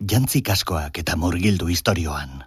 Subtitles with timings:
[0.00, 2.44] jantzi kaskoak eta murgildu istorioan.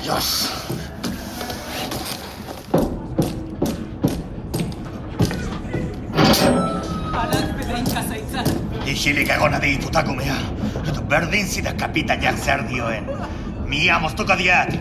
[0.00, 0.48] Dios.
[7.12, 8.44] Alak bedreintza zaitza.
[8.88, 10.40] Ixilik egona di putakumea.
[10.80, 13.06] Edo berdin zida kapitainak zer dioen.
[13.70, 14.72] Mia moztuko diat.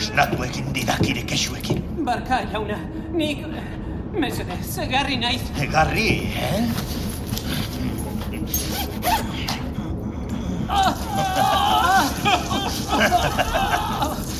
[0.00, 1.82] Snatu egin didakire kesuekin.
[2.06, 2.78] Barka, jauna.
[3.12, 3.44] Nik...
[4.16, 5.42] Mesede, zegarri naiz.
[5.60, 6.62] Egarri, eh?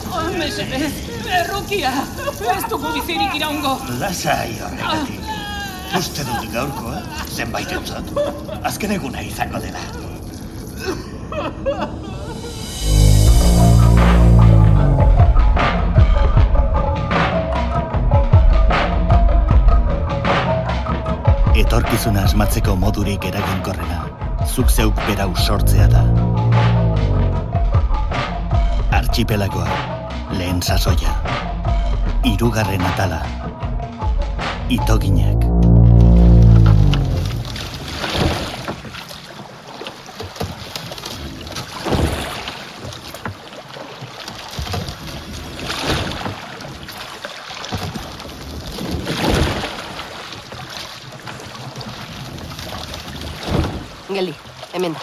[0.08, 0.80] Oh, mesede,
[1.42, 1.92] errukia.
[2.56, 3.76] Ez dugu bizirik iraungo.
[4.00, 5.32] Lasai horregatik.
[6.00, 7.04] Uste dut gaurkoa,
[7.36, 8.12] zenbait entzat.
[8.64, 9.84] Azken eguna izango dela.
[21.88, 24.02] Etorkizuna asmatzeko modurik eraginkorrena,
[24.44, 26.02] zuk zeuk berau sortzea da.
[29.00, 29.80] Archipelagoa,
[30.36, 31.16] lehen sasoia.
[32.28, 33.24] Hirugarren atala.
[34.68, 35.48] Itoginak.
[54.18, 54.32] Geldi,
[54.72, 55.00] hemen da.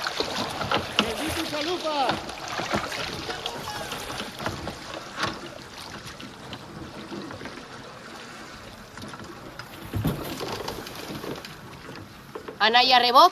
[12.76, 13.32] Anai arrebok,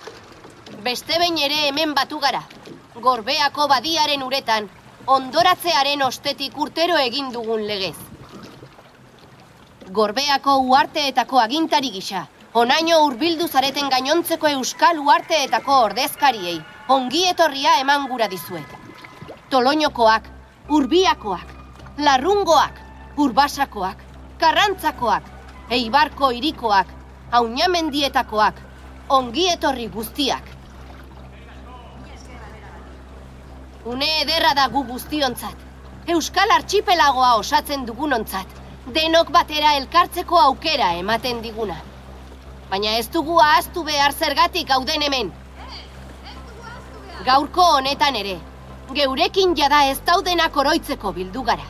[0.83, 2.39] beste behin ere hemen batu gara.
[3.07, 4.69] Gorbeako badiaren uretan,
[5.15, 7.97] ondoratzearen ostetik urtero egin dugun legez.
[9.99, 12.23] Gorbeako uarteetako agintari gisa,
[12.63, 18.79] onaino hurbildu zareten gainontzeko euskal uarteetako ordezkariei, ongi etorria eman gura dizuet.
[19.51, 20.33] Toloñokoak,
[20.69, 21.55] urbiakoak,
[21.99, 22.79] larrungoak,
[23.17, 24.07] urbasakoak,
[24.39, 25.27] karrantzakoak,
[25.81, 26.99] eibarko irikoak,
[27.35, 28.62] haunamendietakoak,
[29.09, 30.43] ongi etorri guztiak.
[33.85, 35.55] Une ederra da gu guztiontzat.
[36.07, 38.47] Euskal Archipelagoa osatzen dugunontzat.
[38.95, 41.75] Denok batera elkartzeko aukera ematen diguna.
[42.69, 45.31] Baina ez dugu ahaztu behar zergatik gauden hemen.
[47.25, 48.37] Gaurko honetan ere,
[48.93, 51.67] geurekin jada ez daudenak oroitzeko bildu gara.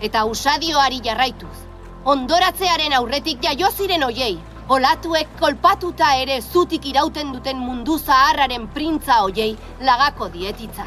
[0.00, 1.56] Eta usadioari jarraituz,
[2.04, 4.38] ondoratzearen aurretik jaio ziren hoiei,
[4.72, 9.52] olatuek kolpatuta ere zutik irauten duten mundu zaharraren printza hoiei
[9.88, 10.86] lagako dietitza.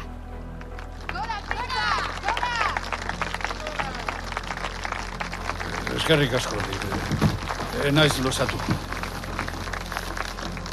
[5.96, 6.58] Eskerrik asko,
[7.84, 8.58] e, naiz luzatu.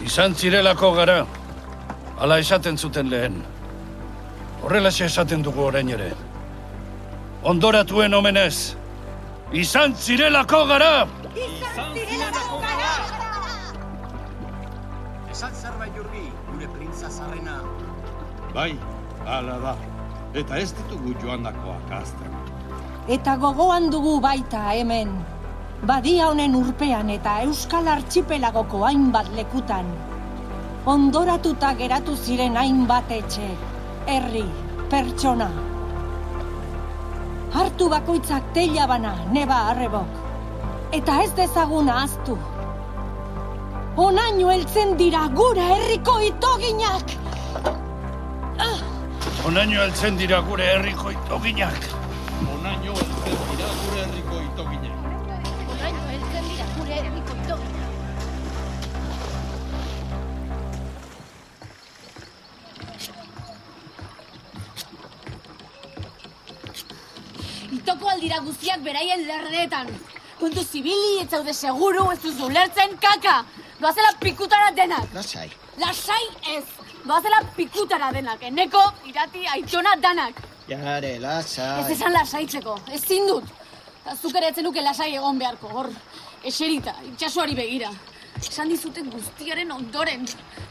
[0.04, 1.20] Izan zirelako gara,
[2.20, 3.40] ala esaten zuten lehen.
[4.64, 6.12] Horrelaxe esaten dugu orain ere.
[7.44, 8.76] Ondoratuen omenez,
[9.66, 10.94] izan zirelako gara!
[11.34, 12.53] Esan zerbait
[15.96, 17.60] jurgi, gure printza zarrena.
[18.54, 18.72] Bai,
[19.26, 19.76] hala da.
[20.34, 22.34] Eta ez ditugu joandakoak azten.
[23.16, 25.12] Eta gogoan dugu baita hemen.
[25.84, 29.90] Badia honen urpean eta Euskal Archipelagoko hainbat lekutan.
[30.94, 33.50] Ondoratuta geratu ziren hainbat etxe,
[34.08, 34.46] herri,
[34.90, 35.50] pertsona.
[37.54, 40.20] Hartu bakoitzak teila bana, neba arrebok.
[40.92, 42.38] Eta ez dezagun ahaztu.
[43.96, 47.12] Onaino heltzen dira gure herriko itoginak!
[49.46, 51.78] Onaino heltzen dira gure herriko itoginak.
[52.56, 54.98] Onaino heltzen dira gure herriko itoginak.
[55.76, 57.92] Oraino heltzen dira gure herriko itoginak.
[67.78, 69.88] Itoko aldira guztiak beraien lerdeetan.
[70.40, 73.44] Kontu zibili, ez zaude seguru, ez duzu lertzen kaka.
[73.82, 75.08] Doazela pikutara denak.
[75.14, 75.50] Lasai.
[75.80, 76.26] Lasai
[76.58, 76.64] ez.
[77.06, 78.42] Doazela pikutara denak.
[78.44, 80.40] Eneko, irati, aitona danak.
[80.70, 81.82] Jare, lasai.
[81.84, 83.50] Ez esan lasaitzeko, ezin dut.
[84.04, 85.90] Eta zuk ere etzen nuke lasai egon beharko, hor,
[86.44, 87.90] eserita, itxasuari begira.
[88.40, 90.26] Esan dizuten guztiaren ondoren.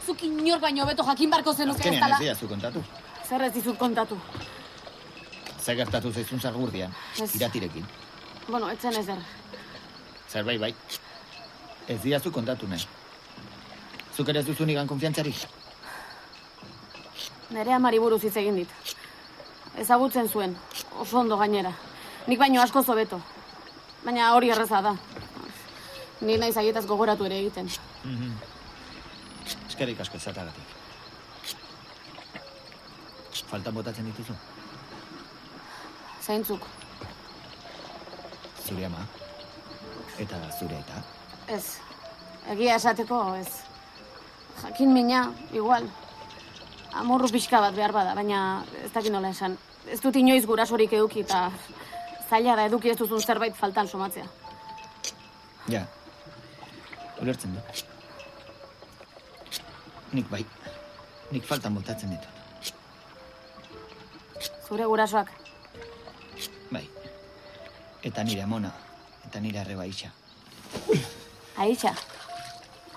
[0.05, 2.15] Zuk inor baino beto jakin barko zenuke ez Azkenean dala.
[2.19, 2.83] ez diazu kontatu.
[3.29, 4.17] Zer ez dizut kontatu.
[5.63, 6.91] Zer gertatu zaizun zagurdian,
[7.21, 7.35] Ez.
[7.35, 7.85] iratirekin.
[8.47, 9.17] Bueno, etzen ezer.
[10.29, 10.73] Zerbait bai.
[11.87, 12.85] Ez diazu kontatu nahi.
[14.15, 15.33] Zuk ere ez duzu nigan konfiantzari?
[17.53, 18.69] Nere amari buruz hitz egin dit.
[19.77, 20.55] ezagutzen zuen,
[21.01, 21.71] oso ondo gainera.
[22.27, 23.19] Nik baino asko zobeto.
[24.03, 24.95] Baina hori erreza da.
[26.21, 27.69] Ni naiz haietaz gogoratu ere egiten.
[29.67, 30.63] Eskerrik asko ezatagatik.
[33.49, 34.33] Faltan botatzen dituzu?
[36.21, 36.67] Zaintzuk,
[38.63, 39.01] Zure ama?
[40.23, 41.01] Eta zure eta?
[41.47, 41.77] Ez.
[42.51, 43.47] Egia esateko, ez.
[44.61, 45.87] Jakin mina, igual.
[46.93, 49.57] Amorru pixka bat behar bada, baina ez dakit nola esan.
[49.89, 51.47] Ez dut inoiz gurasorik eduki eta
[52.29, 54.27] zaila da eduki ez duzun zerbait faltan somatzea.
[55.67, 55.85] Ja.
[57.21, 57.61] Ulertzen du.
[60.13, 60.45] Nik bai.
[61.31, 62.29] Nik faltan botatzen ditut.
[64.67, 65.31] Zure gurasoak,
[66.73, 66.87] Bai.
[68.01, 68.71] Eta nire amona.
[69.27, 70.09] Eta nire arreba isa.
[71.57, 71.93] Aitxa.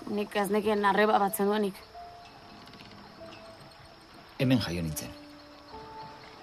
[0.08, 1.76] Nik ez nekien arreba bat zenuenik.
[4.40, 5.10] Hemen jaio nintzen.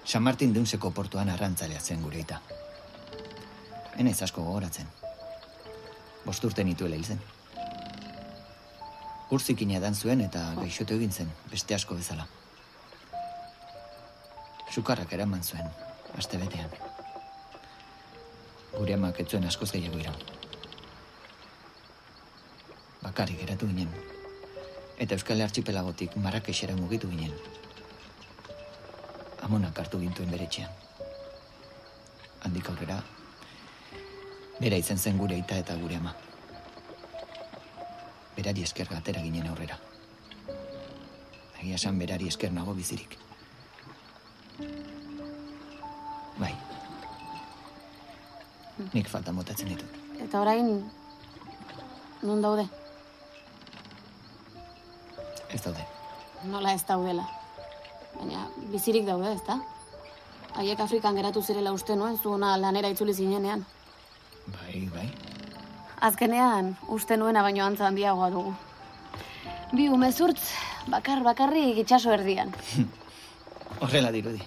[0.04, 2.40] San Martin deunseko portuan arrantzalea zen gure eta.
[3.96, 4.86] Henez asko gogoratzen.
[6.24, 7.20] Bost urte nituela hil zen.
[9.34, 12.28] Urzikina edan zuen eta gaixotu egin zen, beste asko bezala.
[14.70, 15.66] Sukarrak eraman zuen,
[16.18, 16.70] aste betean.
[18.78, 20.43] Gure amak ez zuen askoz gehiago iraun.
[23.14, 23.86] Bakarrik geratu ginen.
[24.98, 27.30] Eta Euskal Archipelagotik Marrakexera mugitu ginen.
[29.46, 30.72] Amonak hartu gintuen bere etxean.
[32.42, 32.98] Handik aurrera,
[34.58, 36.16] bera izan zen gure aita eta gure ama.
[38.34, 39.78] Berari esker gatera ginen aurrera.
[41.62, 43.14] Egia esan berari esker nago bizirik.
[46.42, 46.54] Bai.
[48.90, 50.00] Nik falta motatzen ditut.
[50.18, 50.80] Eta orain,
[52.26, 52.66] non daude?
[55.64, 55.84] Daude.
[56.44, 57.24] Nola ez daudela.
[58.18, 59.58] Baina bizirik daude, ezta?
[60.54, 63.64] Haiek Afrikan geratu zirela uste nuen, zuona lanera itzuli zinenean.
[64.46, 65.08] Bai, bai.
[66.04, 68.52] Azkenean, uste nuena baino antza handiagoa dugu.
[69.72, 70.42] Bi umezurtz,
[70.92, 72.52] bakar bakarrik itxaso erdian.
[73.80, 74.42] Horrela dirudi.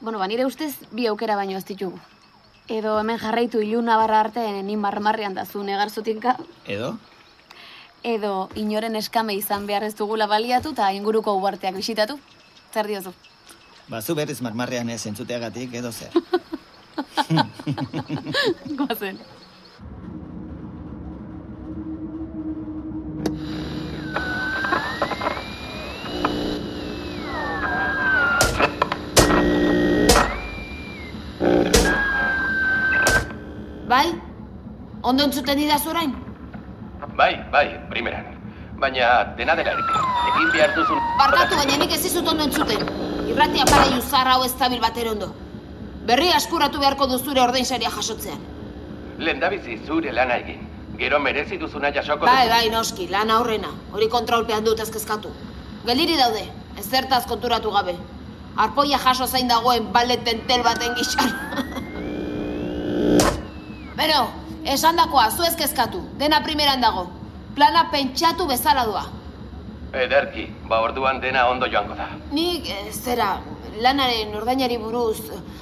[0.00, 2.00] Bueno, ba, nire ustez bi aukera baino ez ditugu.
[2.68, 6.36] Edo hemen jarraitu iluna barra arte ni marmarrean da zu negarzutinka,
[6.66, 6.96] Edo?
[8.02, 12.18] Edo inoren eskame izan behar ez dugula baliatu eta inguruko uarteak bisitatu.
[12.72, 13.12] Zer diozu?
[13.88, 16.10] Bazu berriz marmarrean ez entzuteagatik edo zer.
[18.78, 19.18] Goazen.
[33.92, 34.08] Bai?
[35.02, 36.31] Ondo entzuten didazu orain?
[37.16, 38.24] Bai, bai, primeran.
[38.80, 40.98] Baina dena dela egin behar duzun...
[41.18, 42.82] Barkatu, baina nik ez dizut ondo entzuten.
[43.28, 45.28] Irratia para zahar hau ez dabil bater ondo.
[46.08, 48.40] Berri askuratu beharko duzure ordainsaria jasotzean.
[49.18, 50.66] Lendabizi zure lana egin.
[50.98, 53.70] Gero merezi duzuna jasoko Bai, bai, noski, lan aurrena.
[53.92, 55.30] Hori kontrolpean dut ezkezkatu.
[55.86, 56.42] Geldiri daude,
[56.78, 57.94] ezertaz konturatu gabe.
[58.56, 61.32] Arpoia jaso zain dagoen baleten tel baten gixan.
[64.00, 66.00] Bero, esan dakoa, zu ezkezkatu.
[66.18, 67.06] Dena primeran dago.
[67.54, 69.04] Plana pentsatu bezala doa.
[69.92, 72.08] Ederki, ba orduan dena ondo joango da.
[72.32, 73.40] Nik, eh, zera,
[73.80, 75.18] lanaren ordainari buruz,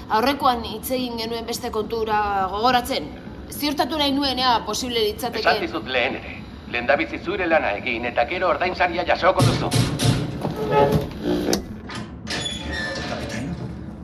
[0.09, 3.09] aurrekoan hitz egin genuen beste kontura gogoratzen.
[3.51, 5.61] Ziurtatu nahi nuen, ea, posible Esan litzateke.
[5.61, 6.37] dizut lehen ere.
[6.71, 9.71] Lendabizi zure lana egin eta gero ordainsaria jasoko duzu.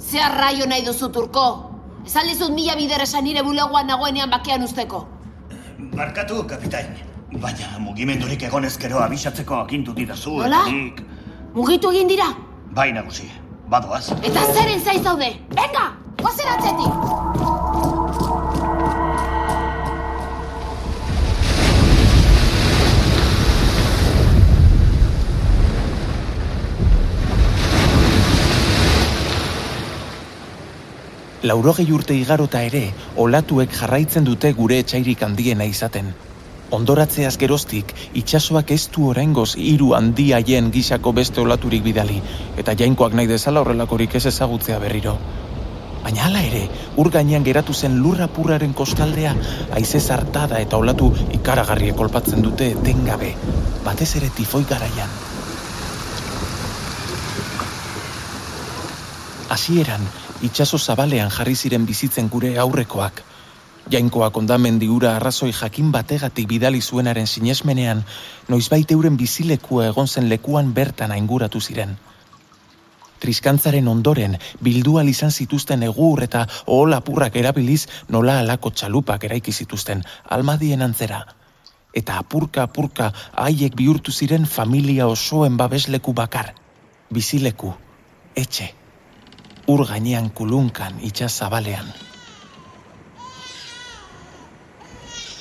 [0.01, 1.76] Ze arraio nahi duzu turko?
[2.07, 5.07] Esan dizut mila bider esan nire bulegoan nagoenean bakean usteko.
[5.97, 6.87] Barkatu, kapitain.
[7.43, 10.37] Baina mugimendurik egon ezkero abisatzeko agindu didazu.
[10.39, 10.63] Nola?
[10.63, 11.03] eta nik-
[11.57, 12.29] Mugitu egin dira?
[12.77, 13.31] Bai, nagusi.
[13.69, 14.11] Badoaz.
[14.23, 15.33] Eta zeren zaiz daude?
[15.57, 15.85] Venga,
[16.23, 17.46] gozen atzetik!
[31.43, 36.15] Laurogei urte igarota ere, olatuek jarraitzen dute gure etxairik handiena izaten.
[36.73, 42.23] Ondoratzeaz geroztik, itsasoak ez du oraingoz hiru handi haien gisako beste olaturik bidali,
[42.57, 45.19] eta jainkoak nahi dezala horrelakorik ez ezagutzea berriro.
[46.03, 46.65] Baina hala ere,
[46.97, 49.37] ur gainean geratu zen lurra purraren kostaldea,
[49.77, 53.35] haize zartada eta olatu ikaragarriek kolpatzen dute etengabe,
[53.85, 55.11] batez ere tifoi garaian.
[59.51, 60.03] Hasieran,
[60.43, 63.23] itsaso zabalean jarri ziren bizitzen gure aurrekoak.
[63.91, 68.03] Jainkoak ondamendi ura arrazoi jakin bategatik bidali zuenaren sinesmenean,
[68.49, 71.97] noizbait euren bizilekua egon zen lekuan bertan ainguratu ziren.
[73.21, 80.03] Triskantzaren ondoren, bildual izan zituzten egur eta ohol apurrak erabiliz nola alako txalupak eraiki zituzten
[80.29, 81.23] almadien antzera.
[81.95, 86.53] Eta apurka apurka haiek bihurtu ziren familia osoen babesleku bakar.
[87.09, 87.73] Bizileku,
[88.35, 88.75] etxe,
[89.67, 91.87] ur gainean kulunkan itxas zabalean.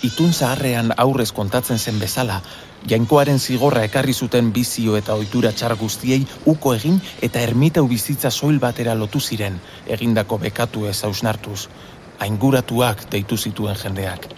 [0.05, 2.41] Itun zaharrean aurrez kontatzen zen bezala,
[2.89, 8.60] jainkoaren zigorra ekarri zuten bizio eta ohitura txar guztiei uko egin eta ermitau bizitza soil
[8.60, 11.67] batera lotu ziren, egindako bekatu ez hausnartuz,
[12.20, 14.29] ainguratuak deitu zituen jendeak,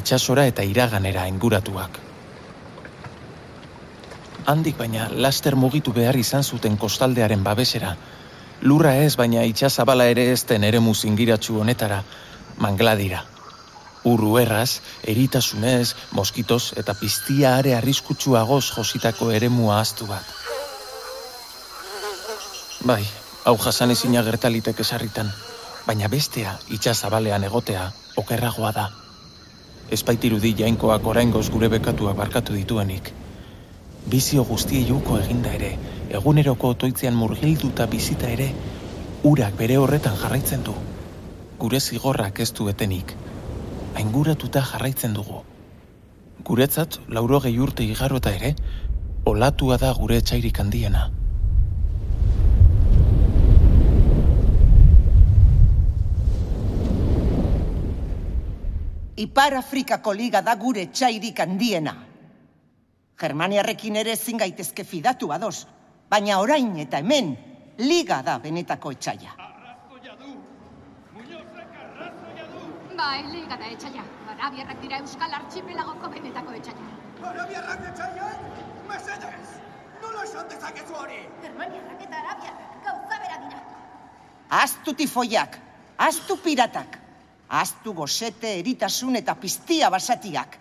[0.00, 2.00] itxasora eta iraganera ainguratuak.
[4.46, 7.96] Handik baina laster mugitu behar izan zuten kostaldearen babesera,
[8.62, 12.02] lurra ez baina itxasabala ere ez den ere muzingiratsu honetara,
[12.58, 13.24] mangladira.
[14.06, 20.34] Urru erraz, eritasunez, moskitos eta piztia are arriskutsuagoz jositako eremua aztu bat.
[22.86, 23.02] Bai,
[23.44, 25.32] hau jasan ezina gertalitek esarritan,
[25.86, 28.86] baina bestea itxasabalean egotea okerragoa da.
[29.90, 33.12] Espaitirudi jainkoak oraingoz gure bekatua barkatu dituenik.
[34.06, 35.72] Bizio guztie juko eginda ere,
[36.16, 38.48] eguneroko otoitzean murgilduta bizita ere,
[39.30, 40.74] urak bere horretan jarraitzen du.
[41.60, 43.12] Gure zigorrak ez du etenik,
[44.00, 45.42] ainguratuta jarraitzen dugu.
[46.46, 48.54] Guretzat, lauro gehi urte igarota ere,
[49.26, 51.06] olatua da gure etxairik handiena.
[59.16, 61.96] Ipar Afrikako liga da gure txairik handiena.
[63.16, 65.64] Germaniarrekin ere ezin gaitezke fidatu ados,
[66.10, 67.34] baina orain eta hemen
[67.78, 69.34] liga da benetako etxaia.
[72.96, 74.04] Bai, liga da etxaia.
[74.36, 76.86] Arabiarrak dira Euskal Archipelagoko benetako etxaia.
[77.30, 78.28] Arabiarrak etxaia?
[78.88, 79.48] Mesedez!
[80.02, 81.20] Nola esan dezakezu hori?
[81.42, 83.62] Germaniarrak eta Arabiarrak gauza bera dira.
[84.62, 85.58] Aztu tifoiak,
[86.08, 86.98] aztu piratak,
[87.48, 90.58] aztu gosete, eritasun eta piztia basatiak.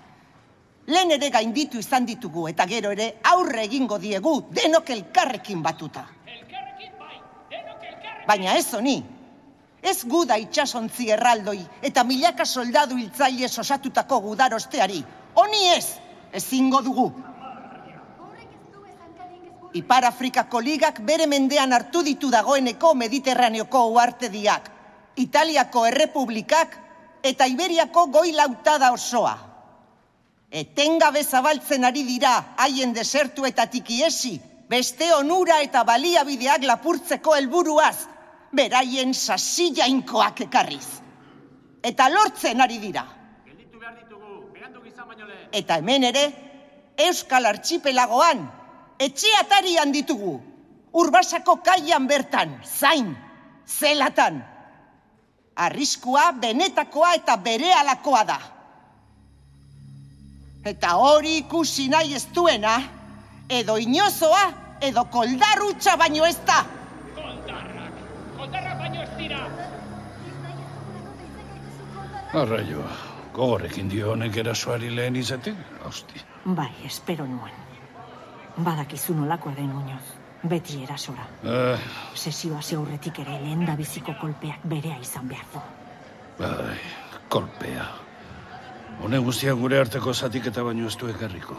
[0.87, 6.05] Lehen ere gainditu izan ditugu eta gero ere aurre egingo diegu denok elkarrekin batuta.
[6.25, 8.25] Elkarrekin bai, denok elkarrekin.
[8.27, 9.03] Baina ez honi,
[9.85, 15.03] Ez gu da itxasontzi erraldoi eta milaka soldadu hiltzaile osatutako gudarosteari.
[15.37, 15.99] Honi ez,
[16.33, 17.05] ezingo dugu.
[19.77, 24.71] Ipar Afrikako ligak bere mendean hartu ditu dagoeneko Mediterraneoko uartediak,
[25.21, 26.77] Italiako errepublikak
[27.21, 29.35] eta Iberiako goi lautada osoa.
[30.51, 38.07] Etengabe zabaltzen ari dira haien desertuetatik iesi, beste onura eta baliabideak lapurtzeko helburuaz,
[38.53, 41.01] beraien sasi jainkoak ekarriz.
[41.83, 43.05] Eta lortzen ari dira.
[43.45, 45.49] Gelditu behar ditugu, berandu gizan baino lehen.
[45.51, 46.25] Eta hemen ere,
[46.97, 48.45] Euskal Archipelagoan,
[48.99, 50.39] etxe atarian ditugu.
[50.95, 53.11] Urbasako kaian bertan, zain,
[53.67, 54.39] zelatan.
[55.55, 58.39] Arriskua, benetakoa eta berealakoa da.
[60.65, 62.75] Eta hori ikusi nahi ez duena,
[63.49, 64.45] edo inozoa,
[64.81, 66.63] edo koldarrutxa baino ez da.
[68.37, 69.43] Koldarrak baino ez dira.
[72.35, 72.89] Arraioa,
[73.35, 76.23] gogorrekin dio honek erasoari lehen izatik, hosti.
[76.45, 77.53] Bai, espero nuen.
[78.57, 80.03] Badakizu nolakoa den muñoz,
[80.49, 81.27] beti erasora.
[81.43, 81.77] Eh,
[82.15, 85.61] Sesioa aurretik ere lehen da biziko kolpeak berea izan behar du.
[86.39, 86.79] bai,
[87.29, 88.04] kolpea.
[89.03, 91.57] Hone guztia gure arteko zatik eta baino ez du ekarriko.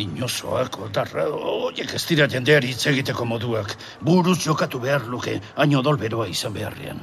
[0.00, 3.74] Inozoak, otarra, oiek ez dira jendeari hitz egiteko moduak.
[4.00, 7.02] Buruz jokatu behar luke, haino dolberoa izan beharrean.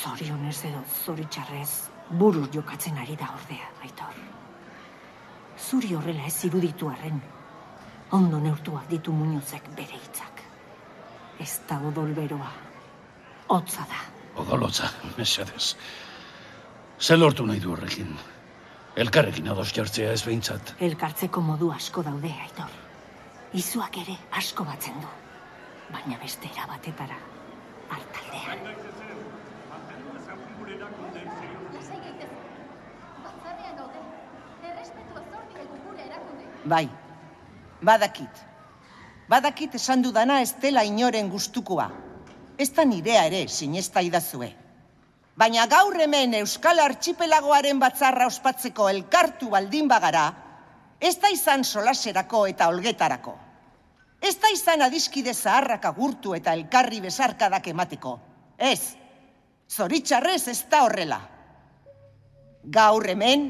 [0.00, 1.70] Zorionez edo zoritxarrez,
[2.22, 4.18] buruz jokatzen ari da ordea, aitor.
[5.60, 7.20] Zuri horrela ez iruditu arren,
[8.16, 10.42] ondo neurtuak ditu muñozek bere hitzak.
[11.38, 12.52] Ez da odolberoa,
[13.48, 14.00] hotza da.
[14.42, 15.76] Odolotza, mesedez.
[17.00, 18.10] Ze lortu nahi du horrekin?
[19.00, 20.74] Elkarrekin ados jartzea ez behintzat.
[20.84, 22.74] Elkartzeko modu asko daude, aitor.
[23.56, 25.08] Izuak ere asko batzen du.
[25.94, 27.16] Baina beste erabatetara,
[27.88, 28.68] hartaldean.
[36.70, 36.84] Bai,
[37.80, 38.46] badakit.
[39.32, 41.88] Badakit esan dudana ez dela inoren gustukoa.
[42.58, 44.59] Ez da nirea ere, sinesta idazue.
[45.36, 50.24] Baina gaur hemen Euskal Archipelagoaren batzarra ospatzeko elkartu baldin bagara,
[51.00, 53.36] ez da izan solaserako eta olgetarako.
[54.20, 58.18] Ez da izan adiskide zaharrak agurtu eta elkarri besarkadak emateko.
[58.58, 58.96] Ez,
[59.70, 61.20] zoritxarrez ez da horrela.
[62.64, 63.46] Gaur hemen,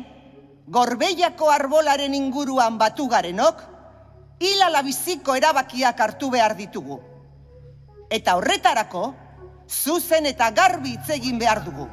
[0.68, 3.64] gorbeiako arbolaren inguruan batu garenok,
[4.38, 7.00] hilala biziko erabakiak hartu behar ditugu.
[8.10, 9.02] Eta horretarako,
[9.70, 11.86] zuzen eta garbi hitz egin behar dugu.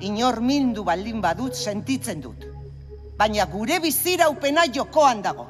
[0.00, 2.44] Inor mindu baldin badut sentitzen dut.
[3.18, 5.46] Baina gure biziraupena jokoan dago.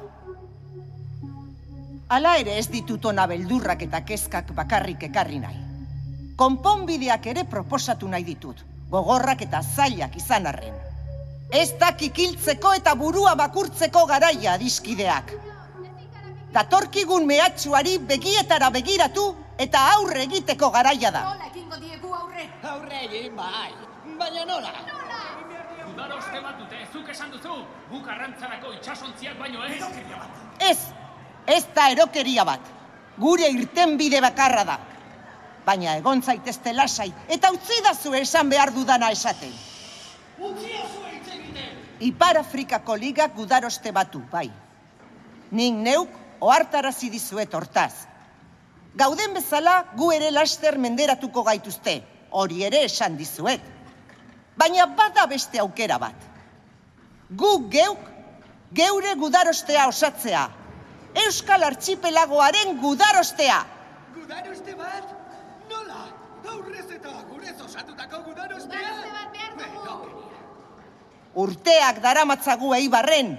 [2.11, 5.61] Hala ere ez ditut ona beldurrak eta kezkak bakarrik ekarri nahi.
[6.35, 8.57] Konponbideak ere proposatu nahi ditut,
[8.91, 10.75] gogorrak eta zailak izan arren.
[11.51, 15.31] Ez da kikiltzeko eta burua bakurtzeko garaia adiskideak.
[16.51, 19.29] Datorkigun mehatxuari begietara begiratu
[19.65, 21.21] eta aurre egiteko garaia da.
[21.29, 22.47] Nola ekingo diegu aurre?
[22.73, 23.71] Aurre egin, bai.
[24.17, 24.73] Baina nola?
[25.91, 27.57] Udaroste bat dute, zuk esan duzu,
[27.91, 29.81] guk arrantzarako itxasontziak baino ez.
[30.71, 30.77] Ez,
[31.57, 32.71] ez da erokeria bat.
[33.21, 34.77] Gure irten bide bakarra da.
[35.65, 39.51] Baina egon zaitezte lasai eta utzi dazu esan behar dudana esaten.
[42.01, 44.47] Ipar Afrikako ligak gudaroste batu, bai.
[45.51, 48.07] Nik neuk ohartarazi dizuet hortaz.
[48.95, 53.61] Gauden bezala gu ere laster menderatuko gaituzte, hori ere esan dizuet.
[54.57, 56.25] Baina bada beste aukera bat.
[57.31, 58.01] Gu geuk,
[58.75, 60.49] geure gudarostea osatzea.
[61.25, 63.61] Euskal Archipelagoaren gudarostea.
[64.15, 65.15] Gudaroste bat?
[65.71, 66.03] Nola?
[66.51, 68.79] Aurrez eta gurez osatutako gudarostea?
[68.79, 69.51] Gudaroste bat behar
[71.41, 73.37] Urteak daramatzagu eibarren,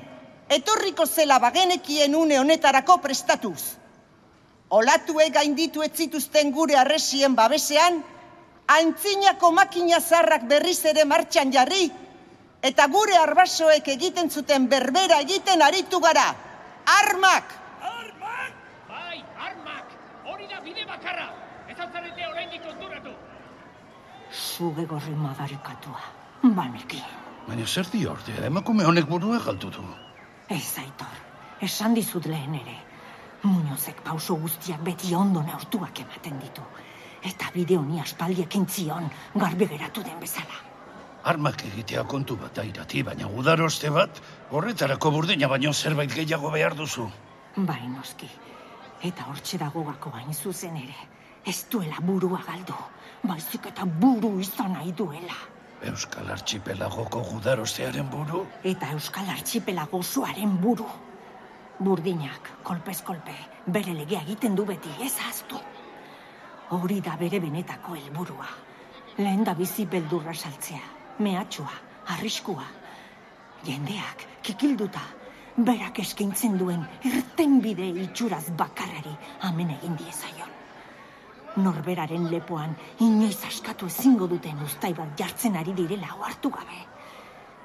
[0.48, 3.81] etorriko zela bagenekien une honetarako prestatuz.
[4.72, 7.98] Olatue gainditu ez zituzten gure arresien babesean,
[8.74, 11.90] antzinako makina zarrak berriz ere martxan jarri,
[12.64, 16.24] eta gure arbasoek egiten zuten berbera egiten aritu gara.
[16.92, 17.52] Armak!
[18.88, 19.90] Bai, armak!
[20.24, 21.26] Hori da bide bakarra!
[21.68, 23.12] Ez altzarete oraindik konturatu!
[24.32, 26.00] Zuge gorri madarikatua,
[26.60, 27.18] banekien.
[27.50, 29.84] Baina zer di ordea, emakume honek burua galdu du.
[30.48, 31.20] Ez aitor,
[31.68, 32.78] esan dizut lehen ere.
[33.42, 36.62] Muñozek pauso guztiak beti ondo neurtuak ematen ditu.
[37.22, 40.60] Eta bide honi aspaldiek intzion, garbi geratu den bezala.
[41.24, 46.74] Armak egitea kontu bat da irati, baina udaroste bat, horretarako burdina baino zerbait gehiago behar
[46.74, 47.08] duzu.
[47.56, 48.30] Bai, noski.
[49.02, 51.08] Eta hortxe dago gako hain zuzen ere.
[51.46, 52.74] Ez duela burua galdu,
[53.22, 55.38] baizik eta buru izan nahi duela.
[55.82, 58.44] Euskal Archipelagoko gudarostearen buru?
[58.62, 60.86] Eta Euskal Archipelago osoaren buru.
[61.82, 63.32] Burdinak, kolpez kolpe,
[63.66, 65.58] bere legea egiten du beti, ez ahaztu.
[66.76, 68.46] Hori da bere benetako helburua.
[69.18, 70.82] Lehen da bizi beldurra saltzea,
[71.18, 71.72] mehatxua,
[72.14, 72.66] arriskua.
[73.66, 75.02] Jendeak, kikilduta,
[75.56, 79.14] berak eskaintzen duen irtenbide itxuraz bakarrari
[79.48, 80.52] amen egin diezaion.
[81.64, 82.76] Norberaren lepoan
[83.08, 86.78] inoiz askatu ezingo duten ustai bat jartzen ari direla ohartu gabe.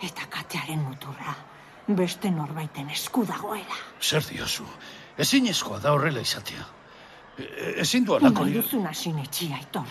[0.10, 1.38] Eta katearen muturra
[1.88, 3.78] beste norbaiten esku dagoela.
[4.02, 4.65] Zer diozu,
[5.17, 5.47] ezin
[5.82, 6.65] da horrela izatea.
[7.38, 8.45] E- e- ezin du Nahi alako...
[8.45, 9.86] duzuna sinetxi, aitor.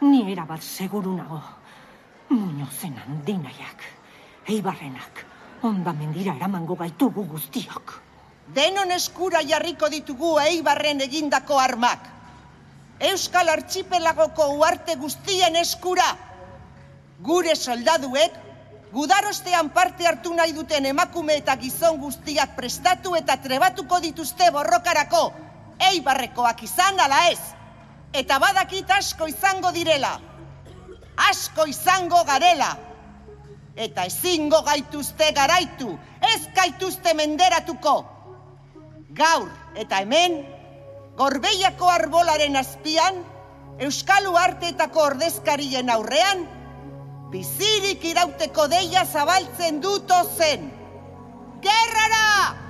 [0.00, 1.42] Ni erabat seguru nago.
[2.30, 3.82] Muñozen handinaiak,
[4.48, 5.24] eibarrenak,
[5.62, 8.00] onda mendira eramango gaitugu guztiok.
[8.54, 12.08] Denon eskura jarriko ditugu eibarren egindako armak.
[13.00, 16.16] Euskal Archipelagoko uarte guztien eskura.
[17.20, 18.32] Gure soldaduek,
[18.94, 25.24] gudarostean parte hartu nahi duten emakume eta gizon guztiak prestatu eta trebatuko dituzte borrokarako.
[25.90, 27.40] Eibarrekoak izan ala ez.
[28.14, 30.12] Eta badakit asko izango direla.
[31.28, 32.70] Asko izango garela.
[33.74, 37.94] Eta ezingo gaituzte garaitu, ez gaituzte menderatuko.
[39.18, 40.44] Gaur eta hemen,
[41.18, 43.18] gorbeiako arbolaren azpian,
[43.82, 46.46] Euskal Uarteetako ordezkarien aurrean,
[47.34, 50.68] bizirik irauteko deia zabaltzen duto zen.
[51.64, 52.63] Gerrara!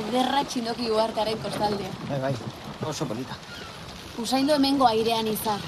[0.00, 1.90] Ederra txinoki uartearen kostaldea.
[2.08, 2.34] Bai, bai,
[2.86, 3.36] oso polita.
[4.22, 5.60] Usaindo hemengo airean izar.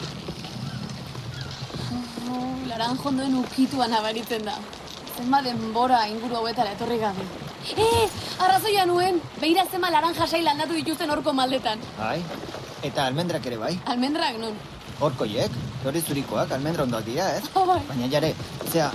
[2.30, 4.54] Oh, laranjo ondoen ukituan abaritzen da.
[5.16, 7.26] Zenba denbora inguru hauetara etorri gabe.
[7.74, 8.06] Eh,
[8.38, 11.82] arrazoia nuen, beira zema laranja sail aldatu dituzten horko maldetan.
[11.98, 12.20] Bai,
[12.86, 13.72] eta almendrak ere bai.
[13.94, 14.54] Almendrak non?
[15.00, 17.42] Horkoiek, hori zurikoak, almendra ondoak dira, ez?
[17.54, 17.80] Oh, bai.
[17.88, 18.34] Baina jare,
[18.70, 18.92] zea,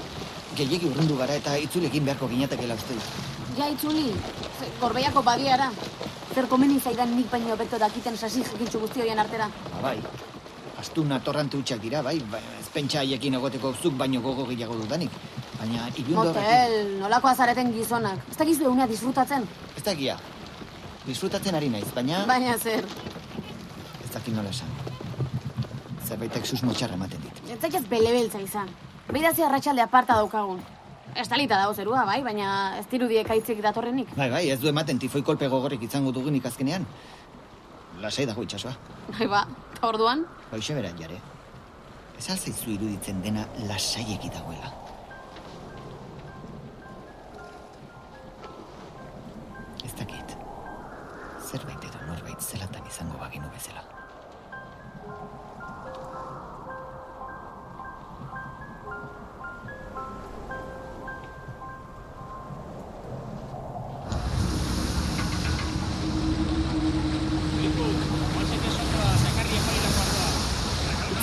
[0.55, 3.30] gehiegi urrundu gara eta itzulekin beharko ginatekela uste dut.
[3.57, 4.11] Ja, itzuli,
[4.79, 5.69] gorbeiako badiara.
[6.33, 9.49] Zer komeni zaidan nik baino beto dakiten sasi jakintxu guzti horien artera.
[9.73, 9.97] Ba, bai,
[10.79, 15.11] astuna torrante hutsak dira, bai, ba, ez pentsa haiekin egoteko zuk baino gogo gehiago dudanik.
[15.59, 16.15] Baina horrekin...
[16.15, 18.23] Motel, nolako azareten gizonak.
[18.31, 19.47] Ez dakizu egunea disfrutatzen.
[19.77, 20.15] Ez dakia.
[21.05, 22.23] Disfrutatzen ari naiz, baina...
[22.29, 22.87] Baina zer,
[24.05, 24.71] Ez dakit nola esan.
[26.07, 27.43] Zerbaitek susmo txarra ematen dit.
[27.51, 28.69] ez zaitez belebeltza izan.
[29.11, 30.59] Beirazi arratsalde aparta daukagun.
[31.15, 34.13] Estalita dago zerua, bai, baina ez dirudi ekaitzik datorrenik.
[34.15, 36.85] Bai, bai, ez du ematen tifoi kolpe gogorrik izango dugunik azkenean.
[38.01, 38.73] Lasai dago itxasoa.
[39.17, 39.45] Bai ba,
[39.75, 41.17] eta orduan, Hoxe beran jare.
[42.19, 44.73] Ez alzaizu iruditzen dena lasaieki dagoela.
[49.85, 50.35] Ez dakit.
[51.47, 54.00] Zerbait edo norbait zelatan izango bagenu bezala.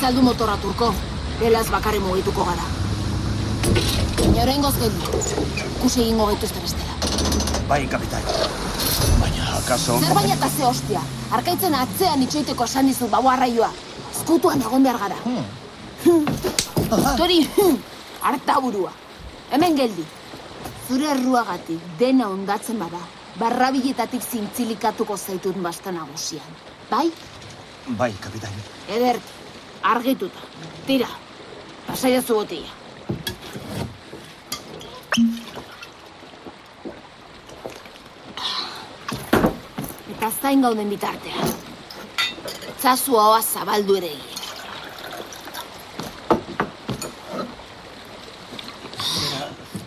[0.08, 0.86] Itzaldu motorra turko.
[1.36, 2.62] Belaz bakarri mugituko gara.
[4.24, 5.10] Inorengoz geldi.
[5.66, 6.94] Ikusi egingo gaituzte bestela.
[7.68, 8.24] Bai, kapitain.
[9.20, 9.98] Baina, akaso...
[10.00, 11.02] Zer baina eta ze hostia.
[11.36, 13.68] Arkaitzen atzean itxoiteko esan dizu bau arraioa.
[14.14, 15.20] Ezkutuan egon behar gara.
[17.20, 17.42] Tori,
[18.22, 18.96] harta burua.
[19.52, 20.06] Hemen geldi.
[20.88, 23.02] Zure erruagatik dena ondatzen bada.
[23.36, 26.62] Barrabiletatik zintzilikatuko zaitut basta nagusian.
[26.88, 27.10] Bai?
[28.00, 28.64] Bai, kapitain.
[28.88, 29.37] Ederki,
[29.82, 30.40] argituta.
[30.86, 31.08] Tira,
[31.86, 32.68] pasaiazu botila.
[40.16, 41.54] Eta zain gauden bitartean.
[42.78, 44.34] Zazu hoa zabaldu ere egin.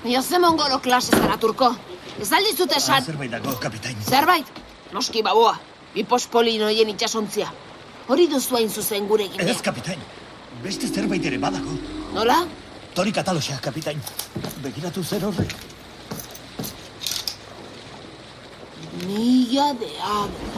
[0.04, 1.76] Baina ze mongolo klase zara, turko.
[2.20, 3.04] Ez aldizut esan.
[3.06, 3.98] Zerbait dago, kapitain.
[4.04, 4.48] Zerbait?
[4.92, 5.54] Noski baboa.
[5.94, 7.48] Bi pospolin hoien itxasontzia.
[8.12, 10.00] Hori duzu hain zuzen gure egin Ez, kapitain.
[10.64, 11.76] Beste zerbait ere badago.
[12.12, 12.42] Nola?
[12.98, 14.02] Tori kataloxa, kapitain.
[14.66, 15.56] Begiratu zer horrek.
[19.06, 20.50] Mila de ave.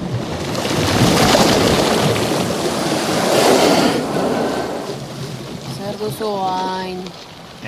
[5.78, 7.06] zer duzu hain.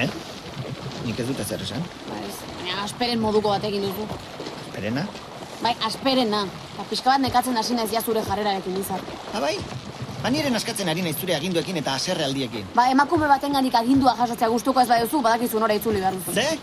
[0.02, 0.10] Eh?
[1.06, 1.86] Nik ez dut ezer esan.
[2.10, 4.10] Baiz, baina asperen moduko batekin duzu.
[4.74, 5.06] Perena?
[5.66, 6.44] Bai, asperena.
[6.76, 9.02] Eta pixka bat nekatzen hasi naiz ja zure jarrerarekin izar.
[9.34, 9.56] Ha, bai?
[10.22, 12.68] Ba niren askatzen ari naiz zure aginduekin eta haserre aldiekin.
[12.76, 16.36] Ba, emakume batenganik agindua jasotzea gustuko ez baduzu, badakizu nora itzuli behar duzu.
[16.38, 16.60] Ze?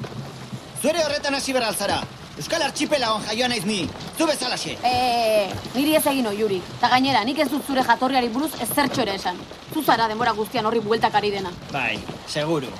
[0.82, 1.96] Zure horretan hasi behar alzara.
[2.38, 3.80] Euskal Archipelagon jaioa naiz ni.
[4.18, 4.76] Zu bezalaxe.
[4.86, 6.62] Eh, niri ez egin oiuri.
[6.80, 9.42] Ta gainera, nik ez dut zure jatorriari buruz ez zertxo ere esan.
[9.74, 11.50] Zu zara denbora guztian horri bueltak ari dena.
[11.74, 12.70] Bai, seguru.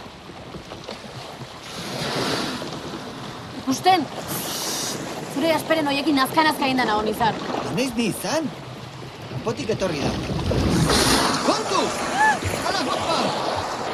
[3.64, 4.06] Ikusten?
[5.42, 7.34] Zure asperen hoiekin azkan-azka egin dana honizar.
[7.34, 8.44] Ez naiz ni izan.
[9.42, 10.10] Potik etorri da.
[11.42, 11.80] Kontu!
[12.66, 13.16] Hala, guapa!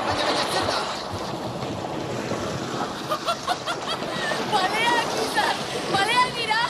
[0.08, 0.78] Baina, baina, zer da?
[4.52, 5.56] Baleak izan!
[5.94, 6.62] Baleak dira!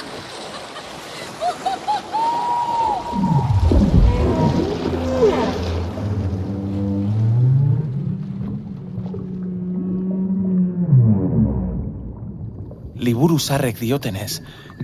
[13.09, 14.33] Liburu zarrek diotenez,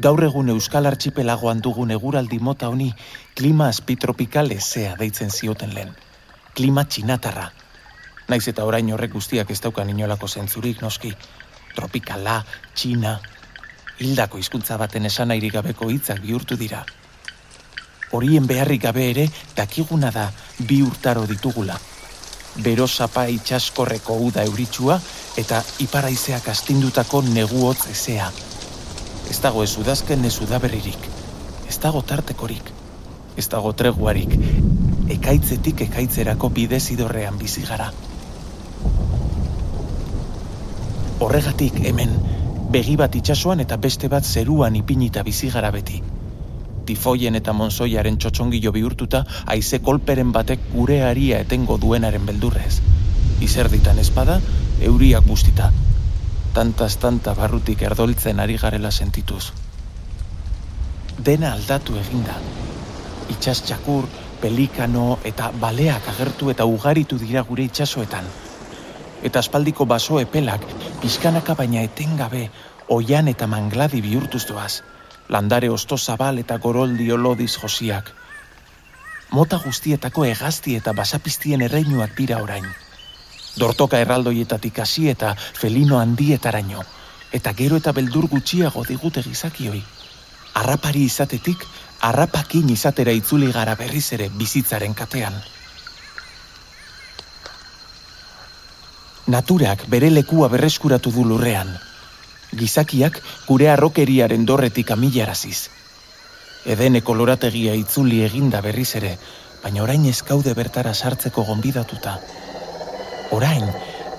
[0.04, 2.90] gaur egun Euskal Archipelagoan dugun eguraldi mota honi
[3.38, 5.94] klima azpitropikal ezea deitzen zioten lehen.
[6.52, 7.46] Klima txinatarra.
[8.28, 11.14] Naiz eta orain horrek guztiak ez daukan inolako zentzurik noski.
[11.74, 12.36] Tropikala,
[12.74, 13.14] txina,
[13.96, 16.84] hildako hizkuntza baten esanairik gabeko hitzak bihurtu dira.
[18.12, 20.26] Horien beharrik gabe ere dakiguna da
[20.58, 21.78] bi urtaro ditugula.
[22.66, 25.00] Bero zapa itxaskorreko uda euritsua
[25.40, 28.28] eta iparaizeak astindutako negu hotz ezea.
[29.34, 31.06] Ez dago ez udazken ez udaberririk.
[31.66, 32.68] Ez dago tartekorik.
[33.34, 34.34] Ez dago treguarik.
[35.10, 37.88] Ekaitzetik ekaitzerako bidezidorrean bizi gara.
[41.18, 42.14] Horregatik hemen,
[42.76, 45.98] begi bat itsasoan eta beste bat zeruan ipinita bizi gara beti.
[46.86, 52.76] Tifoien eta monzoiaren txotxongilo bihurtuta, haize kolperen batek gure haria etengo duenaren beldurrez.
[53.48, 54.38] Izerditan espada,
[54.92, 55.72] euriak bustita.
[56.54, 59.48] Tantaz tanta barrutik erdoltzen ari garela sentituz.
[61.28, 62.36] Dena aldatu eginda.
[63.34, 64.06] Itxas txakur,
[64.38, 68.30] pelikano eta baleak agertu eta ugaritu dira gure itsasoetan.
[69.26, 70.62] Eta aspaldiko baso epelak,
[71.02, 72.44] pixkanaka baina etengabe,
[72.86, 74.84] oian eta mangladi bihurtuz doaz.
[75.28, 78.14] Landare osto zabal eta goroldi olodiz josiak.
[79.34, 82.70] Mota guztietako hegazti eta basapiztien erreinuak dira orain.
[83.58, 86.82] Dortoka erraldoietatik hasi eta felino handietaraino,
[87.32, 89.82] eta gero eta beldur gutxiago digute gizakioi.
[90.54, 91.62] Arrapari izatetik,
[92.08, 95.38] arrapakin izatera itzuli gara berriz ere bizitzaren katean.
[99.26, 101.70] Naturak bere lekua berreskuratu du lurrean.
[102.54, 105.70] Gizakiak gure arrokeriaren dorretik amilaraziz.
[106.64, 109.16] Edeneko lorategia itzuli eginda berriz ere,
[109.62, 112.18] baina orain eskaude bertara sartzeko gonbidatuta.
[113.30, 113.64] Orain,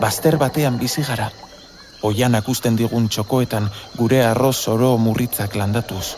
[0.02, 1.30] bazter batean bizi gara.
[2.04, 6.16] Oian akusten digun txokoetan gure arroz oro murritzak landatuz.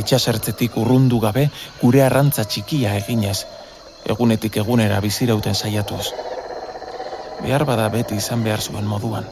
[0.00, 1.48] Itxasertzetik urrundu gabe
[1.82, 3.44] gure arrantza txikia eginez,
[4.06, 6.06] egunetik egunera bizirauten saiatuz.
[7.42, 9.26] Behar bada beti izan behar zuen moduan.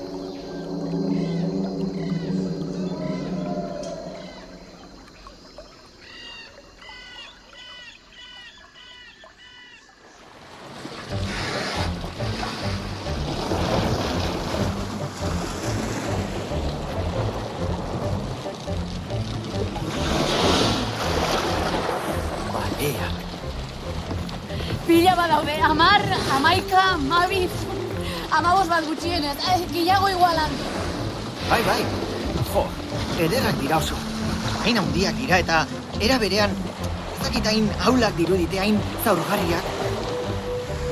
[35.28, 35.66] Dira eta
[36.00, 39.66] era berean ez dakit hain haulak dirudite hain zaurgarriak.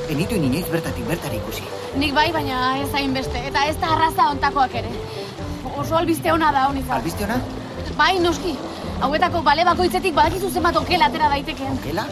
[0.07, 1.63] Benitu inoiz bertatik bertara ikusi.
[1.97, 4.91] Nik bai, baina ez hainbeste, eta ez da arraza ontakoak ere.
[5.75, 6.99] Oso albiste ona da, honizar.
[6.99, 7.39] Albiste ona?
[7.97, 8.53] Bai, noski.
[9.01, 11.81] Hauetako bale bakoitzetik badakizu zenbat okela atera daitekeen.
[11.81, 12.05] Okela?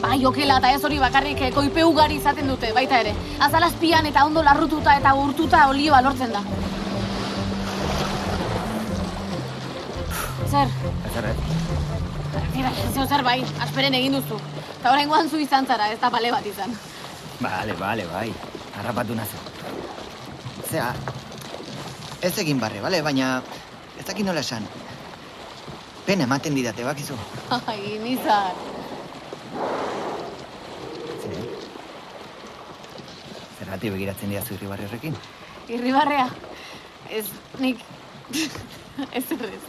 [0.00, 3.12] Bai, okela eta ez hori bakarrik eh, koipe ugari izaten dute, baita ere.
[3.44, 6.44] Azalazpian eta ondo larrututa eta urtuta olioa lortzen da.
[10.48, 10.68] Zer,
[11.12, 11.26] Zer,
[12.94, 14.38] zeo zer bai, asperen egin duzu.
[14.78, 16.72] Eta orain zu izan zara, ez da bale bat izan.
[17.40, 18.32] Bale, bale, bai.
[18.78, 19.36] Harrapatu nazu.
[20.70, 20.94] Zea,
[22.22, 23.02] ez egin barre, bale?
[23.02, 23.42] Baina
[23.98, 24.66] ez dakit nola esan.
[26.06, 27.14] Pena ematen didate, bakizu.
[27.66, 28.56] Ai, nizar.
[33.58, 35.16] Zergatik begiratzen dira irribarri horrekin?
[35.68, 36.28] Irribarrea.
[37.10, 37.26] Ez,
[37.58, 37.84] nik...
[39.18, 39.64] ez errez.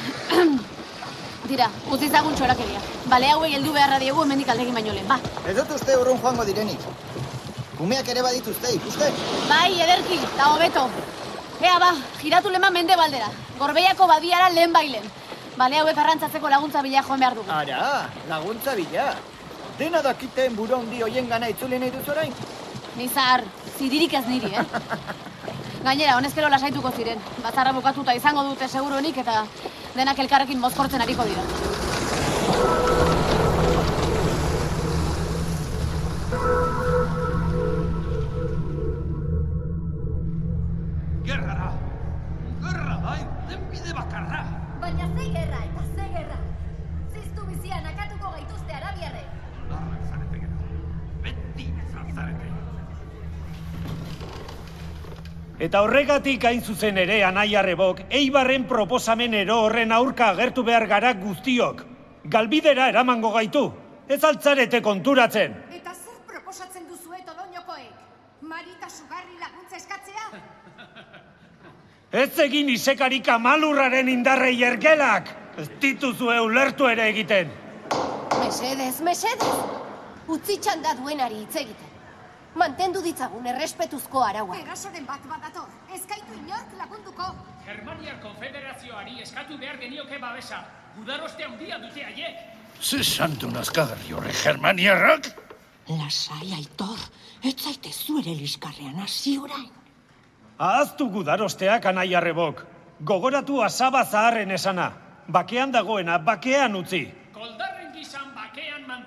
[1.50, 2.80] Tira, utzi zagun txorakeria.
[3.10, 5.18] Bale hauei heldu beharra diegu hemendik aldegin baino lehen, ba.
[5.48, 6.84] Ez dut uste urrun joango direnik.
[7.80, 9.08] Umeak ere badituzte, ikuste?
[9.48, 10.84] Bai, ederki, eta hobeto.
[11.60, 13.30] Ea ba, giratu lema mende baldera.
[13.58, 15.08] Gorbeiako badiara lehen bailen.
[15.56, 17.50] Bale hauek arrantzatzeko laguntza bila joan behar dugu.
[17.52, 19.10] Ara, laguntza bila.
[19.78, 22.32] Dena dakiten buru handi hoien gana itzuli nahi duz orain?
[22.96, 23.44] Nizar,
[23.78, 24.64] ziririk ez niri, eh?
[25.86, 27.20] Gainera, honezkero lasaituko ziren.
[27.42, 29.44] Batzarra bukatuta izango dute seguruenik eta
[29.96, 32.89] denak elkarrekin mozkortzen ariko dira.
[55.70, 61.12] Eta horregatik hain zuzen ere anai arrebok, eibarren proposamen ero horren aurka agertu behar gara
[61.14, 61.84] guztiok.
[62.32, 63.62] Galbidera eramango gaitu.
[64.08, 65.52] Ez altzarete konturatzen.
[65.76, 68.00] Eta zer proposatzen duzue toloñokoek?
[68.50, 70.42] Marita sugarri laguntza eskatzea?
[72.24, 75.30] Ez egin isekarik amalurraren indarrei ergelak.
[75.54, 77.54] Ez dituzue ulertu ere egiten.
[78.40, 79.54] Mesedez, mesedez!
[80.26, 81.89] Utzi txanda duenari hitz egiten.
[82.54, 84.56] Mantendu ditzagun errespetuzko araua.
[84.58, 85.68] Erasoren bat badator.
[85.94, 87.28] Ez gaitu inork lagunduko.
[87.66, 90.64] Germaniar konfederazioari eskatu behar genioke babesa.
[90.96, 92.40] Gudaroste handia dute haiek.
[92.80, 95.30] Ze santu nazkagarri horre germaniarrak?
[95.88, 96.98] Lasai, aitor.
[97.44, 99.70] Ez zaite zuere liskarrean hasi orain.
[100.58, 102.66] Ahaztu gudarosteak anai arrebok.
[103.00, 104.92] Gogoratu asaba zaharren esana.
[105.28, 107.06] Bakean dagoena, bakean utzi.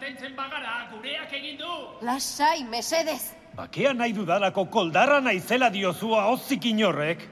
[0.04, 1.74] Mantentzen bagara gureak egin du.
[2.04, 3.22] Lasai, mesedez!
[3.56, 7.24] Bakean nahi dudalako koldarra naizela diozua hozik inorrek.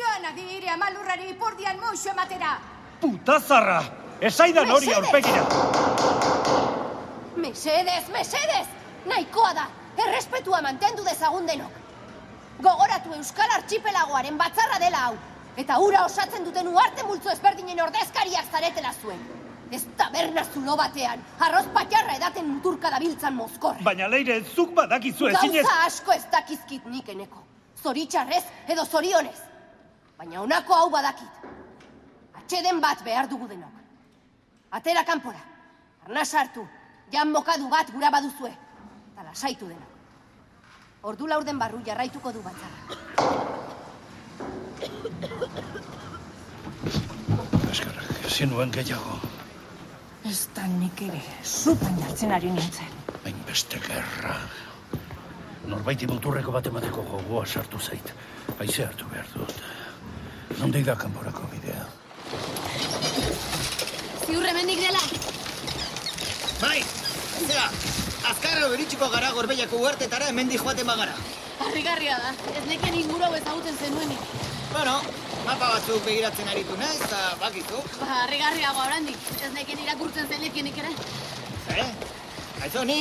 [0.00, 2.56] Joan adire amalurrari ipurdian moixo ematera.
[2.98, 3.78] Putazarra!
[4.18, 5.46] Esaidan hori aurpegira!
[7.46, 8.66] Mesedez, mesedez!
[9.06, 9.70] Nahikoa da,
[10.08, 11.80] errespetua mantendu dezagun denok.
[12.58, 15.16] Gogoratu Euskal Archipelagoaren batzarra dela hau.
[15.62, 19.45] Eta ura osatzen duten uarte multzo ezberdinen ordezkariak zaretela zuen.
[19.72, 23.82] Ez taberna zulo batean, arroz patjarra edaten muturka dabiltzan mozkorra.
[23.82, 25.64] Baina leire, zuk badakizu ezinez...
[25.64, 27.42] Gauza asko ez dakizkit nik eneko.
[27.82, 29.38] Zoritxarrez edo zorionez.
[30.18, 31.42] Baina honako hau badakit.
[32.38, 33.82] Atxeden bat behar dugu denok.
[34.70, 35.42] Atera kanpora.
[36.06, 36.66] Arnaz hartu.
[37.12, 38.52] Jan mokadu bat gura baduzue.
[39.12, 39.92] Eta lasaitu denok.
[41.10, 42.78] Ordu laurden barru jarraituko du batzara.
[47.70, 49.18] Eskerrak, ezin nuen gehiago.
[50.26, 52.94] Ez da nik ere, zutan jartzen ari nintzen.
[53.22, 54.34] Hainbeste gerra.
[55.70, 58.10] Norbaiti muturreko bat emateko gogoa sartu zait.
[58.58, 59.52] Haize hartu behar dut.
[60.58, 61.84] Nondik da kanporako bidea?
[64.26, 65.02] Ziur hemendik dela.
[66.62, 66.80] Bai,
[67.46, 67.68] zera,
[68.32, 71.14] azkarra beritxiko gara gorbeiako uartetara hemendik joaten bagara.
[71.60, 74.26] Harrigarria da, ez neken inguru hau ezagutzen zenuenik.
[74.72, 74.98] Bueno,
[75.46, 77.82] mapa batzuk begiratzen aritu naiz, eta bakizu.
[78.00, 80.92] Ba, harrigarriago oraindik, ez neken irakurtzen zenekienik ere.
[81.76, 81.90] Eh?
[82.66, 82.98] Aizu, ni...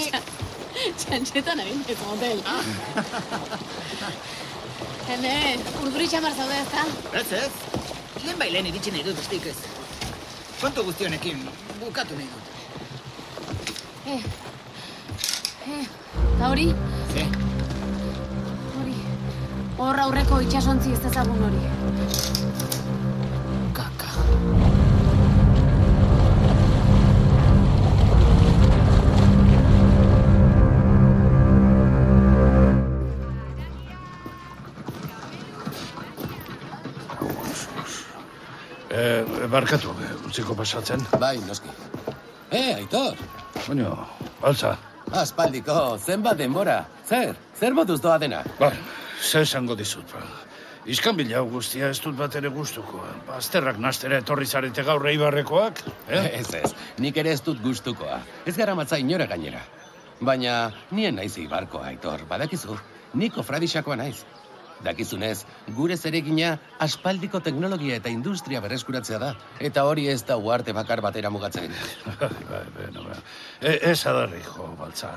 [1.02, 2.42] Txantxetan egin ez motel.
[5.08, 5.34] Hene,
[5.82, 6.84] urduri txamar zaude ez da?
[7.22, 7.54] Ez ez,
[8.26, 9.56] lehen bai lehen iritsi nahi dut bestik ez.
[10.60, 11.48] Kontu guztionekin,
[11.80, 12.54] bukatu nahi dut.
[14.06, 14.22] Eh,
[15.80, 15.84] eh,
[16.36, 16.72] eta hori?
[17.14, 17.28] Ze?
[17.30, 17.55] Hori,
[19.78, 21.62] hor aurreko itxasontzi ez ezagun hori.
[23.76, 24.12] Kaka.
[38.96, 39.92] Eh, barkatu,
[40.26, 41.04] utziko pasatzen.
[41.20, 41.70] Bai, noski.
[42.52, 43.18] Eh, Aitor!
[43.68, 43.92] Baina,
[44.42, 44.78] baltza.
[45.12, 46.86] Aspaldiko, zenbat denbora.
[47.08, 48.42] Zer, zer moduz doa dena?
[48.60, 48.72] Ba,
[49.22, 50.24] ze esango dizut, ba.
[50.86, 53.02] Izkan bila guztia ez dut bat ere gustuko.
[53.26, 56.28] Bazterrak nastera etorri zarete gaur eibarrekoak, eh?
[56.40, 58.20] Ez ez, nik ere ez dut gustukoa.
[58.46, 59.64] Ez gara matza inora gainera.
[60.22, 62.78] Baina, nien naiz ibarkoa, Aitor, badakizu.
[63.18, 64.20] Niko fradixakoa naiz.
[64.84, 66.52] Dakizunez, gure zeregina
[66.84, 69.32] aspaldiko teknologia eta industria berreskuratzea da.
[69.60, 71.74] Eta hori ez da uarte bakar batera mugatzen.
[72.52, 73.18] bai, bueno, ba.
[73.62, 75.16] E, ez adarri, jo, baltza.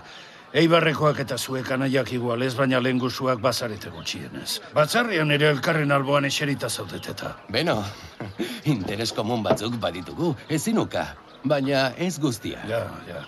[0.57, 4.61] Eibarrekoak eta zuek anaiak igual ez, baina lehen guzuak bazarete gutxienez.
[4.75, 7.35] Batzarrian ere elkarren alboan eserita zaudeteta.
[7.53, 7.83] Beno,
[8.75, 11.05] interes komun batzuk baditugu, ezinuka.
[11.45, 12.65] Baina ez guztia.
[12.71, 13.27] Ja, ja.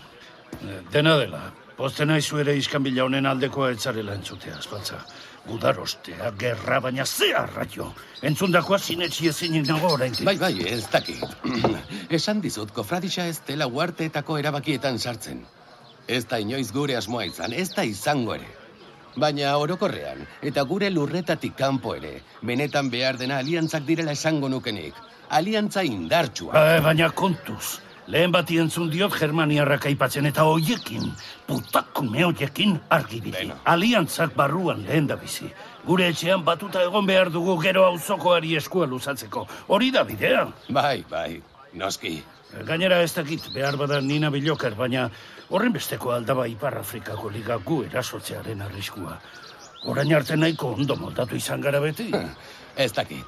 [0.92, 1.42] Dena dela,
[1.76, 5.04] posten naizu ere iskanbila honen aldekoa etzarela entzutea, baltza.
[5.44, 7.92] Gudarostea, gerra, baina ze arraio.
[8.22, 10.24] Entzundakoa sinetxi ezinik nago oraindik.
[10.24, 11.24] Bai, bai, ez dakit.
[12.18, 15.44] Esan dizut, kofradisa ez dela uarteetako erabakietan sartzen.
[16.10, 18.48] Ez da inoiz gure asmoa izan, ez da izango ere.
[19.22, 24.98] Baina orokorrean, eta gure lurretatik kanpo ere, benetan behar dena aliantzak direla esango nukenik.
[25.38, 26.50] Aliantza indartsua.
[26.56, 27.78] Ba, baina kontuz,
[28.10, 31.12] lehen bati entzun diot Germaniarrak aipatzen eta hoiekin,
[31.46, 33.46] putakume hoiekin argi biti.
[33.70, 35.52] Aliantzak barruan lehen da bizi.
[35.86, 39.46] Gure etxean batuta egon behar dugu gero auzokoari eskua luzatzeko.
[39.68, 40.48] Hori da bidea.
[40.74, 41.42] Bai, bai,
[41.72, 42.18] noski.
[42.66, 45.04] Gainera ez dakit, behar bada nina biloker, baina
[45.50, 49.18] horren besteko aldaba Ipar Afrikako liga gu erasotzearen arriskua.
[49.90, 52.10] Orain arte nahiko ondo moldatu izan gara beti.
[52.84, 53.24] Ez dakit.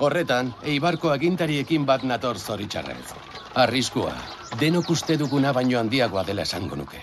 [0.00, 3.12] Horretan, eibarko agintariekin bat nator zoritxarrez.
[3.60, 4.14] Arriskua,
[4.60, 7.02] denok uste duguna baino handiagoa dela esango nuke.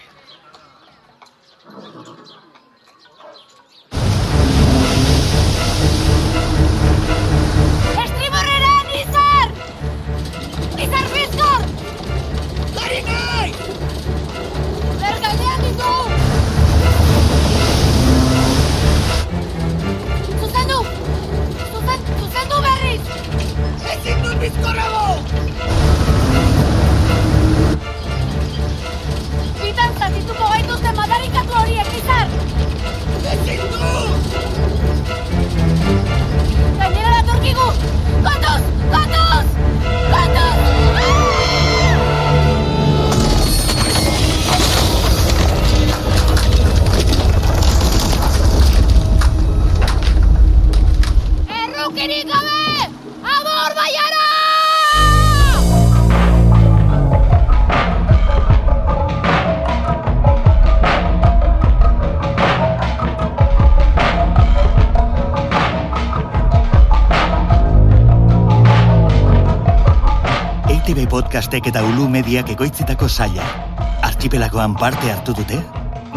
[52.07, 52.87] Errukirik gabe!
[53.19, 54.27] Amor baiara!
[70.71, 73.43] EITB podcastek eta Ulu Mediak egoitzitako saia.
[74.07, 75.59] Archipelagoan parte hartu dute?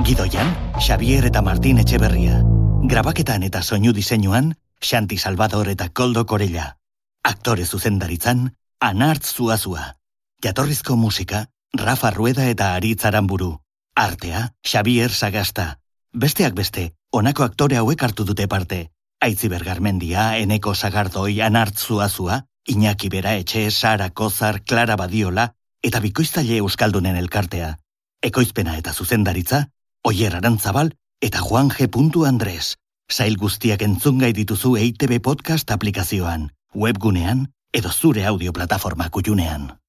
[0.06, 2.44] Gidoian, Xavier eta Martin Etxeberria.
[2.86, 6.78] Grabaketan eta soinu diseinuan, Xanti Salvador eta Koldo Korella.
[7.22, 9.96] Aktore zuzendaritzan, Anartz Zuazua.
[10.42, 13.60] Jatorrizko musika, Rafa Rueda eta Aritz Aramburu.
[13.94, 15.78] Artea, Xavier Sagasta.
[16.12, 18.90] Besteak beste, honako aktore hauek hartu dute parte.
[19.20, 26.56] Aitziber Garmendia, Eneko Sagardoi, Anartz Zuazua, Iñaki Bera Etxe, Sara Kozar, Clara Badiola eta Bikoiztaile
[26.56, 27.76] Euskaldunen elkartea.
[28.22, 29.66] Ekoizpena eta zuzendaritza,
[30.04, 31.88] Oier Arantzabal eta Juan G.
[32.26, 32.76] Andres.
[33.10, 39.79] Sail guztiak entzungai dituzu EITB Podcast aplikazioan, webgunean edo zure audio plataforma kutxunean.